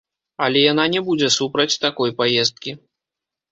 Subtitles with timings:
[0.45, 2.77] Але яна не будзе супраць такой паездкі.